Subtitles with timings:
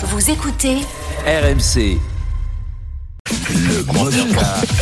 [0.00, 0.76] Vous écoutez
[1.26, 1.98] RMC.
[3.50, 4.77] Le Mosca.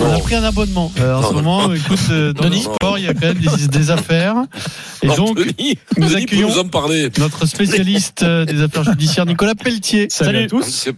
[0.00, 0.90] On a pris un abonnement.
[0.98, 3.68] Euh, en ce moment, écoute, euh, dans le sport, il y a quand même des,
[3.68, 4.36] des affaires.
[5.02, 7.10] Et donc, Denis, nous Denis accueillons nous en parler.
[7.18, 10.06] notre spécialiste euh, des affaires judiciaires, Nicolas Pelletier.
[10.10, 10.88] Salut à tous.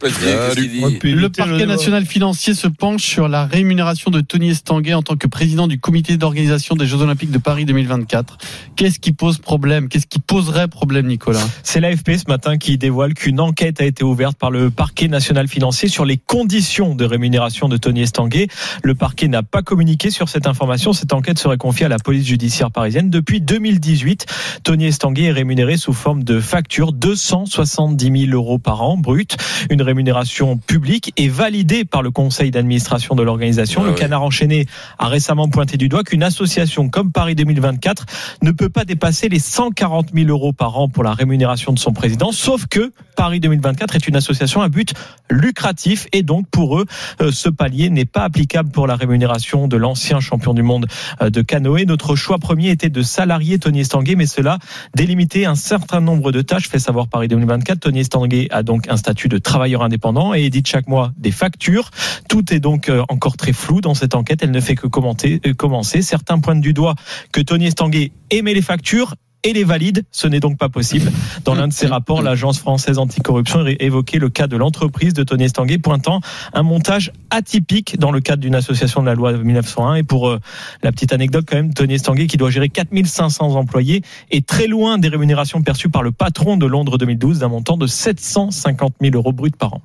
[0.56, 5.16] Dit Le parquet national financier se penche sur la rémunération de Tony Estanguet en tant
[5.16, 8.38] que président du comité d'organisation des Jeux Olympiques de Paris 2024.
[8.76, 9.88] Qu'est-ce qui pose problème?
[9.88, 11.46] Qu'est-ce qui poserait problème, Nicolas?
[11.64, 15.48] C'est l'AFP ce matin qui dévoile qu'une enquête a été ouverte par le parquet national
[15.48, 18.46] financier sur les conditions de rémunération de Tony Estanguet.
[18.82, 20.92] Le parquet n'a pas communiqué sur cette information.
[20.92, 23.10] Cette enquête serait confiée à la police judiciaire parisienne.
[23.10, 24.26] Depuis 2018,
[24.64, 29.36] Tony Estanguet est rémunéré sous forme de facture 270 000 euros par an brut.
[29.70, 33.82] Une rémunération publique et validée par le conseil d'administration de l'organisation.
[33.82, 33.98] Ah le ouais.
[33.98, 34.66] canard enchaîné
[34.98, 38.06] a récemment pointé du doigt qu'une association comme Paris 2024
[38.42, 41.92] ne peut pas dépasser les 140 000 euros par an pour la rémunération de son
[41.92, 44.94] président, sauf que Paris 2024 est une association à but
[45.28, 46.86] lucratif et donc pour eux,
[47.20, 50.86] euh, ce palier n'est pas applicable pour la rémunération de l'ancien champion du monde
[51.22, 51.84] euh, de canoë.
[51.86, 54.58] Notre choix premier était de salarier Tony Estanguet, mais cela
[54.96, 57.78] délimiter un certain nombre de tâches, fait savoir Paris 2024.
[57.78, 61.90] Tony Estanguet a donc un statut de travailleur indépendant et édite chaque mois des factures.
[62.28, 64.40] Tout est donc euh, encore très flou dans cette enquête.
[64.42, 66.02] Elle ne fait que commenter, euh, commencer.
[66.02, 66.96] Certains pointent du doigt
[67.30, 70.04] que Tony Estanguet émet les factures et les valide.
[70.10, 71.10] Ce n'est donc pas possible.
[71.44, 75.44] Dans l'un de ses rapports, l'agence française anticorruption évoquait le cas de l'entreprise de Tony
[75.44, 76.20] Estanguet, pointant
[76.52, 79.94] un montage atypique dans le cadre d'une association de la loi de 1901.
[79.96, 80.38] Et pour euh,
[80.82, 84.98] la petite anecdote, quand même, Tony Estanguet, qui doit gérer 4500 employés, est très loin
[84.98, 89.32] des rémunérations perçues par le patron de Londres 2012 d'un montant de 750 000 euros
[89.32, 89.82] bruts par an.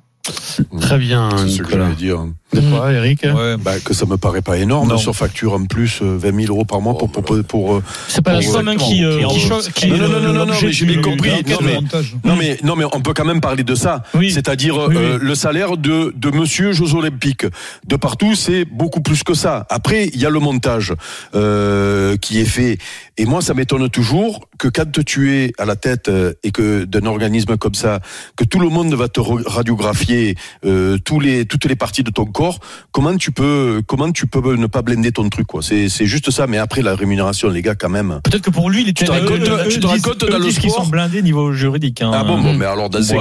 [0.80, 1.84] Très bien, C'est ce que Nicolas.
[1.84, 2.26] j'allais dire.
[2.52, 3.24] De quoi, Eric?
[3.24, 4.98] Ouais, bah, que ça me paraît pas énorme Non.
[4.98, 7.82] sur facture en plus euh, 20 000 euros par mois pour pour, pour, pour, euh,
[8.08, 10.52] C'est pas la somme ouais, qui, euh, qui- qui- qui- qui- non, non, non, non,
[10.54, 11.30] j'ai bien compris.
[11.48, 11.78] Non, mais,
[12.24, 14.04] non, mais, non, mais on peut quand même parler de ça.
[14.14, 14.30] Oui.
[14.30, 15.26] C'est-à-dire Oui, euh, oui.
[15.26, 17.46] le salaire de, de monsieur Jeux Olympiques.
[17.86, 19.66] De partout, c'est beaucoup plus que ça.
[19.68, 20.94] Après, il y a le montage
[21.34, 22.78] euh, qui est fait.
[23.18, 26.84] Et moi, ça m'étonne toujours que quand tu es à la tête euh, et que
[26.84, 28.00] d'un organisme comme ça,
[28.36, 32.26] que tout le monde va te radiographier euh, tous les, toutes les parties de ton
[32.36, 32.58] corps,
[32.92, 36.30] comment tu peux, comment tu peux ne pas blender ton truc quoi C'est c'est juste
[36.30, 36.46] ça.
[36.46, 38.20] Mais après, la rémunération, les gars, quand même.
[38.24, 41.22] Peut-être que pour lui, il est Tu te compte dans le qu'ils sont sport blindés
[41.22, 42.02] niveau juridique.
[42.02, 42.10] hein.
[42.12, 43.16] Ah bon, bon, mais alors dans ces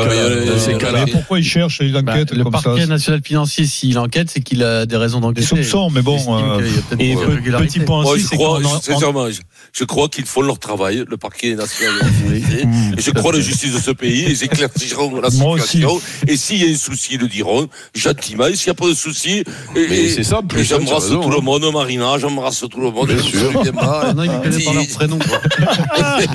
[0.78, 4.62] cas-là, Pourquoi il cherche une Bah, enquête le parquet national financier, s'il enquête, c'est qu'il
[4.64, 5.48] a des raisons Des d'enquêter.
[5.48, 6.18] soupçons, mais bon.
[6.38, 10.42] Euh, qu'il y a peut-être Et des petit point aussi, je c'est crois, qu'ils font
[10.42, 12.68] leur travail, le parquet national de la sécurité.
[12.98, 16.00] Et je crois à la justice de ce pays, ils éclairciront la situation.
[16.28, 18.48] Et s'il y a un souci, ils le diront gentiment.
[18.48, 19.44] Et s'il n'y a pas de souci, et,
[19.90, 21.42] Mais c'est ça, plus, j'embrasse tout le hein.
[21.42, 23.08] monde, Marina, j'embrasse tout le monde.
[23.08, 23.52] Bien sûr.
[23.80, 25.20] Ah non, il ne connaît pas leur prénom.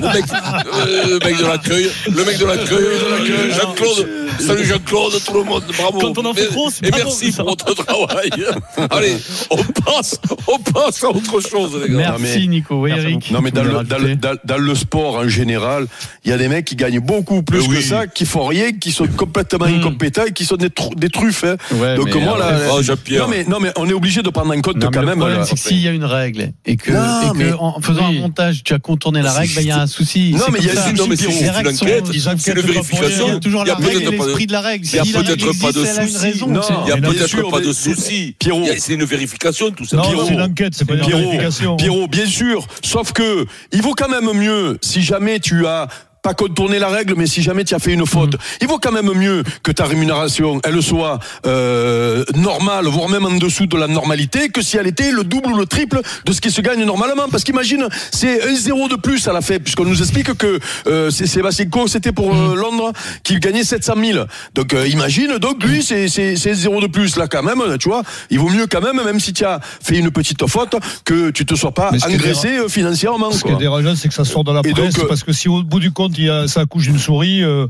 [0.01, 4.07] le, mec, euh, le mec de l'accueil, le mec de l'accueil, Jean-Claude,
[4.39, 5.99] salut Jean-Claude, tout le monde, bravo.
[5.99, 8.29] Quand on en fait Et- trop, c'est Et pas merci pour votre travail.
[8.89, 9.15] Allez,
[9.49, 12.15] on passe, on passe à autre chose, les gars.
[12.19, 12.81] Merci, Nico.
[12.81, 13.31] Oui, Merci Eric.
[13.31, 15.87] Non mais dans le, dans, le, dans- le sport en général,
[16.23, 17.77] il y a des mecs qui gagnent beaucoup plus oui.
[17.77, 19.75] que ça, qui font rien, qui sont complètement Hmm.
[19.79, 21.43] incompétents et qui sont des, tru- des truffes.
[21.43, 21.55] hein.
[21.75, 23.23] Ouais, Donc moi là, oh, Jean-Pierre.
[23.23, 25.17] non mais non mais on est obligé de prendre en compte Non, quand le même.
[25.17, 25.45] problème, là.
[25.45, 28.09] c'est que s'il y a une règle et que, Non, et que mais- en faisant
[28.09, 28.17] oui.
[28.17, 30.31] un montage, tu as contourné la règle, bah, il y a un souci.
[30.33, 33.27] Non, C'est mais il y a un Non, mais c'est pour vérification.
[33.27, 34.85] Il y a toujours la règle et peut-être pas de- l'esprit de la règle.
[34.85, 36.41] il y a peut-être pas de souci.
[36.41, 38.35] Il n'y a peut-être pas de souci.
[38.79, 39.97] C'est une vérification, tout ça.
[39.97, 40.25] Non, Pierrot.
[40.27, 41.75] c'est une enquête, c'est pas une vérification.
[41.77, 42.65] Pierrot, bien sûr.
[42.83, 45.87] Sauf que il vaut quand même mieux si jamais tu as
[46.21, 48.91] pas contourné la règle, mais si jamais tu as fait une faute, il vaut quand
[48.91, 53.87] même mieux que ta rémunération, elle soit euh, normale, voire même en dessous de la
[53.87, 56.83] normalité, que si elle était le double ou le triple de ce qui se gagne
[56.83, 57.27] normalement.
[57.29, 61.09] Parce qu'imagine, c'est un zéro de plus à la fait, puisqu'on nous explique que euh,
[61.09, 62.91] c'est Sébastien Coe, c'était pour euh, Londres,
[63.23, 64.25] qu'il gagnait 700 000.
[64.53, 68.03] Donc euh, imagine, donc lui, c'est c'est zéro de plus là quand même, tu vois.
[68.29, 71.45] Il vaut mieux quand même, même si tu as fait une petite faute, que tu
[71.45, 73.31] te sois pas engraissé euh, financièrement.
[73.31, 75.47] Ce qui est dérangeant, c'est que ça sort dans la presse, donc, parce que si
[75.47, 77.67] au bout du compte, il y a, ça accouche d'une souris, euh,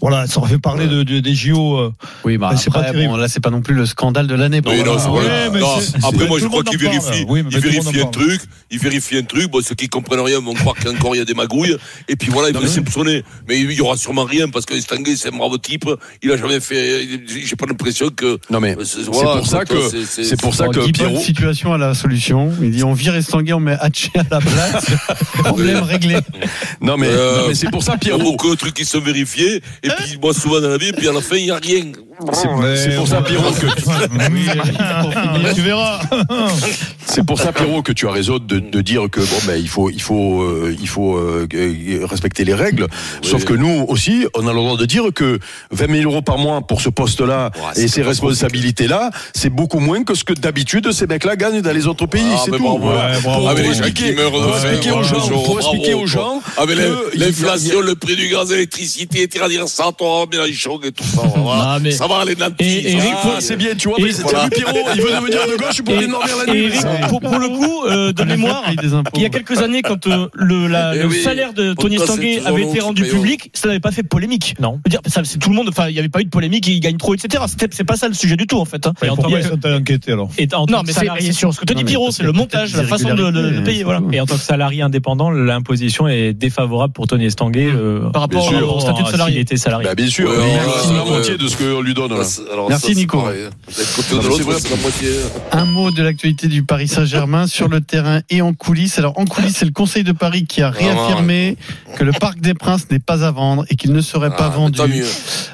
[0.00, 1.76] voilà, ça aurait fait parler de, de- des JO.
[1.78, 1.92] euh.
[2.24, 4.60] Oui, bah Mais c'est pas bon, là, c'est pas non plus le scandale de l'année.
[4.66, 5.50] Oui, non, c'est Ouais, voilà.
[5.50, 7.24] mais Non, c'est- Après, moi, je crois qu'il vérifie.
[7.28, 8.10] Oui, il vérifie un parle.
[8.10, 8.40] truc,
[8.70, 9.50] il vérifie un truc.
[9.50, 11.76] Bon, ceux qui comprennent rien vont croire qu'encore il y a des magouilles.
[12.08, 13.22] Et puis voilà, il va les soupçonner.
[13.48, 15.88] Mais il y aura sûrement rien parce que Stanguay, c'est un bravo type.
[16.22, 17.06] Il a jamais fait.
[17.26, 18.38] J'ai pas l'impression que.
[18.50, 19.74] Non mais C'est pour ça que
[20.06, 21.18] c'est pour ça que il Pierrot.
[21.20, 22.52] situation à la solution.
[22.62, 24.86] Il dit on vire Estanguet, on met Hatché à la place.
[25.44, 26.18] Problème réglé.
[26.80, 28.30] Non mais, non, mais c'est pour ça Il y a Pierrot.
[28.32, 29.62] beaucoup de trucs qui sont vérifiés.
[29.82, 31.84] Et puis, moi, souvent dans la vie, puis à la fin, il n'y a rien.
[32.74, 33.66] C'est pour ça Pierrot que
[35.54, 36.00] tu verras.
[37.10, 39.68] c'est pour ça, Pierrot, que tu as raison de, de dire que bon, ben, il
[39.68, 41.46] faut, il faut, euh, il faut euh,
[42.04, 42.86] respecter les règles.
[43.22, 45.38] Sauf que nous aussi, on a le droit de dire que
[45.72, 50.14] 20 000 euros par mois pour ce poste-là et ces responsabilités-là, c'est beaucoup moins que
[50.14, 52.22] ce que d'habitude ces mecs-là gagnent dans les autres pays.
[52.32, 52.58] Ah, c'est tout.
[52.58, 52.88] bravo.
[52.90, 53.48] Ouais, pour-.
[53.48, 56.42] Avec pour les gens qui expliquer, de pour aux gens, pour expliquer aux gens.
[56.56, 56.78] Avec
[57.14, 61.22] l'inflation, le prix du gaz, l'électricité, dire ça, toi, Mélenchon et tout ça.
[61.36, 61.74] voilà.
[61.74, 62.38] Non, mais- Ça va, Eric,
[63.02, 63.20] va.
[63.36, 63.98] Ah, c'est bien, tu vois.
[64.00, 66.70] Mais Pierrot, il veut devenir de gauche pour aller dormir la nuit.
[67.08, 68.62] Pour, pour le coup, euh, de mémoire,
[69.14, 71.20] il y a quelques années, quand euh, le, la- Eh le oui.
[71.22, 74.54] salaire de Tony Stanguet c'est avait été rendu c'est public, ça n'avait pas fait polémique.
[74.60, 74.80] Non.
[74.86, 76.30] Je veux dire, ça, c'est tout le monde, enfin, il n'y avait pas eu de
[76.30, 77.42] polémique, il gagne trop, etc.
[77.70, 78.86] C'est pas ça le sujet du tout, en fait.
[78.86, 78.92] hein.
[79.02, 81.26] Et en tant que- allés enquêter alors et en tant Non, que mais c'est- salarié-
[81.26, 83.84] c'est sur ce que te dit Pierrot, c'est le montage, la façon de le, payer,
[83.84, 84.00] voilà.
[84.12, 88.46] Et en tant que salarié indépendant, l'imposition est défavorable pour Tony Estanguet euh, Par rapport
[88.46, 89.32] au statut de à salarié.
[89.34, 89.86] s'il était salarié.
[89.86, 92.12] Bah, bien sûr, il ouais, la moitié de ce qu'on lui donne.
[92.18, 93.20] Ah, c'est- Merci, c'est Nico.
[93.20, 93.32] hein.
[93.68, 95.20] C'est c'est.
[95.52, 98.98] Un mot de l'actualité du Paris Saint-Germain sur le terrain et en coulisses.
[98.98, 101.56] Alors en coulisses, c'est le Conseil de Paris qui a réaffirmé
[101.96, 104.56] que le Parc des Princes n'est pas à vendre et qu'il ne serait pas Ah,
[104.56, 104.80] vendu.
[104.88, 105.04] Mieux.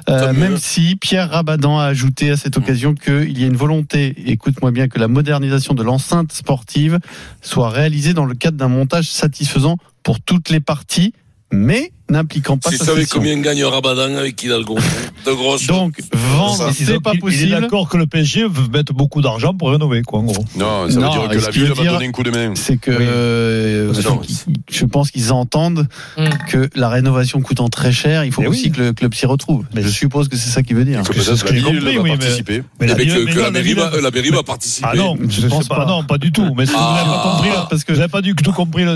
[0.08, 0.38] Euh, mieux.
[0.40, 4.70] même si Pierre Rabadan a ajouté à cette occasion qu'il y a une volonté, écoute-moi
[4.70, 6.98] bien, que la modernisation de l'enceinte sportive
[7.42, 11.12] soit réalisée dans le cadre d'un montage satisfaisant pour toutes les parties,
[11.52, 13.18] mais n'impliquant pas Si sa tu savais cession.
[13.18, 14.76] combien gagne Rabadan avec Hidalgo
[15.26, 15.66] De grosses.
[15.66, 17.50] Donc vendre, c'est pas il- Il est possible.
[17.60, 20.44] d'accord que le PSG veut mettre beaucoup d'argent pour rénover, quoi, en gros.
[20.56, 22.30] Non, ça Non, veut dire que la qui ville va dire- donner un coup de
[22.30, 22.52] main.
[22.54, 22.96] C'est que Oui.
[23.00, 24.20] euh, non,
[24.70, 26.24] je, pense qu'ils entendent Mm.
[26.48, 28.70] que la rénovation coûtant très cher, il faut Mais aussi oui.
[28.72, 29.64] que le club s'y retrouve.
[29.74, 31.02] Mais je suppose que c'est ça qu'il veut dire.
[31.02, 32.62] Que c'est peut-être ce la que j'ai ville va participer.
[32.80, 32.90] Mais que,
[33.40, 34.88] la mairie ville- va, la va participer.
[34.92, 36.54] Ah non, je pense pas, non, pas du tout.
[36.56, 37.02] Mais vous Ah.
[37.04, 38.94] n'avez pas compris, Parce que n'avez pas du tout compris le,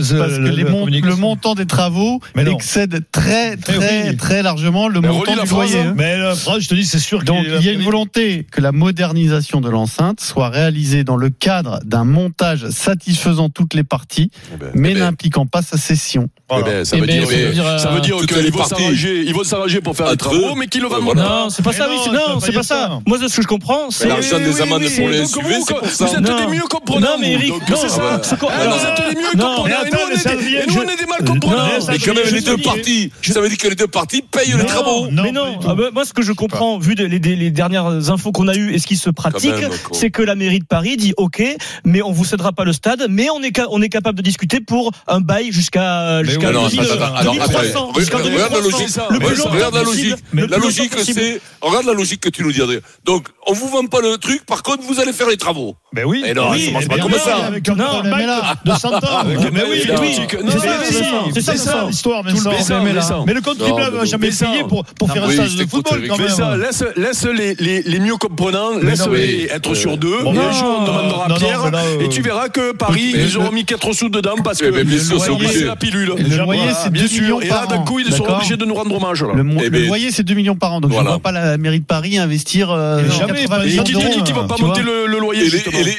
[1.09, 2.53] la montant des travaux Mais non.
[2.55, 4.17] excède très très oui.
[4.17, 5.79] très largement le Mais montant du loyer.
[5.81, 5.85] hein.
[5.89, 5.95] hein.
[5.97, 8.47] Mais la phrase, je te dis, c'est sûr Donc qu'il il y a une volonté
[8.51, 13.85] que la modernisation de l'enceinte soit réalisée dans le cadre d'un montage satisfaisant toutes les
[13.85, 15.01] parties, Eh ben, mais eh ben.
[15.01, 16.29] n'impliquant pas sa cession.
[16.53, 18.37] eh ben, ça Eh veut ben, dire, ça veut dire, euh, ça veut dire qu'ils
[18.39, 18.75] les vont parties.
[18.83, 21.05] s'arranger, ils vont s'arranger pour faire les travaux, mais qu'ils le voilà.
[21.23, 21.29] pas.
[21.29, 22.99] Non, c'est pas ça, non, c'est- pas ça.
[23.07, 24.09] Moi, ce que je comprends, c'est.
[24.09, 26.05] l'argent des amendes pour les SUV, vous, c'est pour ça.
[26.07, 27.01] Vous êtes mieux comprenants.
[27.13, 28.21] Non, mais Eric, c'est ça.
[28.21, 29.67] Ah, Vous êtes des mieux comprenants.
[29.67, 31.69] Et nous, on est des- mal comprenants.
[31.89, 34.49] Mais quand même, les deux dis- parties, ça veut dire que les deux parties payent
[34.53, 34.65] les Non.
[34.65, 35.09] travaux.
[35.11, 37.51] Non, mais non, ah bah, moi ce que je comprends, vu de- les, les- les
[37.51, 39.55] dernières infos qu'on a eues et ce qui se pratique,
[39.93, 41.43] c'est que la mairie de Paris dit OK,
[41.85, 44.23] mais on vous cédera pas le stade, mais on est, ca- on est capable de
[44.23, 48.17] discuter pour un bail jusqu'à jusqu'à Mais non, 2000, attends, attends, alors, 2300, attends, jusqu'à
[48.19, 49.03] regarde la 2300.
[49.11, 50.15] logique, regarde la logique.
[50.33, 52.61] La logique, c'est, regarde la logique que tu nous dis.
[53.05, 55.77] Donc, on vous vend pas le truc, par contre, vous allez faire les travaux.
[55.93, 56.23] Mais oui.
[56.27, 57.37] Eh non, oui, ça marche mais pas comme ça.
[57.47, 59.01] Avec un Non, problème mais là- de 100 ans.
[59.27, 59.83] Mais oui, mais oui.
[60.01, 60.15] oui.
[60.29, 63.25] C'est Non, ça, mais c'est oui, ça, c'est c'est ça l'histoire, Tout le Vincent.
[63.25, 63.25] Vincent, mais là-.
[63.27, 65.71] Mais le contribuable n'a mais jamais payé pour, pour faire Oui, un stade je de
[65.71, 66.09] football Eric.
[66.11, 66.35] quand Mais même.
[66.35, 69.97] ça, laisse, laisse les, les, les mieux comprenants, Mais laisse non, les mais- être sur
[69.97, 70.23] deux.
[70.23, 73.37] Bon, un jour, on demandera à Pierre, euh, et tu verras que Paris, Mais ils
[73.39, 75.59] auront mis 4 sous dedans parce que Eh ben, sûr, le c'est loyer, obligé.
[75.61, 76.15] c'est la pilule.
[76.19, 77.23] Le loyer, c'est bien 2 sûr.
[77.23, 79.23] millions Et là, d'un coup, ils seront obligés de nous rendre hommage.
[79.23, 79.33] là.
[79.35, 80.81] Le, Eh le ben- loyer, c'est 2 millions par an.
[80.81, 83.65] Donc, je ne vois pas la mairie de Paris investir euh, Mais jamais, 80 pas-
[83.65, 84.05] Et millions qui d'euros.
[84.05, 84.69] te dit qu'ils vont pas tu vois.
[84.69, 85.43] monter le, loyer,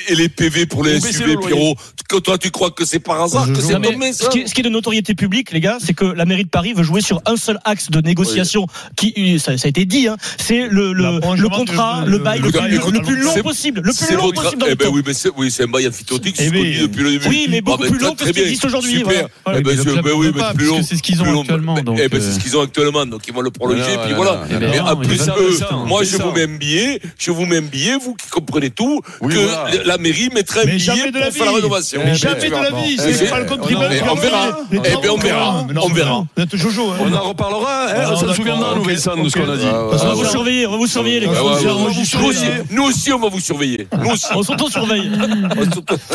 [0.10, 1.38] Et les, PV pour les SUV.
[1.38, 1.76] Pierrot.
[2.10, 4.70] Que toi, tu crois que c'est par hasard que c'est tombé, ce qui est de
[4.70, 7.60] notoriété publique, les gars, c'est que la mairie de Paris veut jouer sur un seul
[7.66, 8.66] axe de négociation,
[8.96, 11.20] qui ça, ça a été dit, hein, c'est le, le,
[11.50, 14.42] contrat, le bail le, plus, écoute, le plus long possible, le plus C'est long votre-
[14.42, 14.94] possible dans eh ben temps.
[14.94, 16.72] oui, mais c'est, oui, un bail amphithéotique, c'est Eh ce qu'on oui.
[16.74, 17.28] dit depuis le début.
[17.30, 19.28] Oui, mais beaucoup Ah, plus long que ce qui existe aujourd'hui, voilà.
[19.56, 20.82] Eh ben, mais ben oui, mais plus long.
[20.84, 23.06] c'est ce qu'ils ont actuellement, Ben, donc, eh ben, euh, c'est ce qu'ils ont actuellement,
[23.06, 24.44] donc ils vont le prolonger, puis voilà.
[24.60, 27.96] Mais en plus, eux, moi, je vous mets un billet, je vous mets un billet,
[28.02, 32.02] vous qui comprenez tout, que la mairie mettrait un billet pour faire la rénovation.
[32.04, 33.96] Mais jamais de la vie, c'est pas le contribuable.
[34.10, 34.60] on verra.
[34.72, 35.66] Eh on verra.
[35.82, 36.26] On verra.
[36.62, 36.92] Jojo.
[36.92, 36.98] hein.
[37.02, 39.58] On en reparlera, hein, Ah, on s'en d'accord, souviendra, nous, Vincent, de ce qu'on a
[39.58, 39.66] dit.
[39.68, 41.40] Ah, On va ouais, vous surveiller, on va vous surveiller, les Ah, gars.
[41.74, 42.64] Nous, aussi, surveille.
[42.70, 43.88] nous aussi, on va vous surveiller.
[44.04, 44.26] Nous aussi.
[44.36, 45.12] On s'auto-surveille.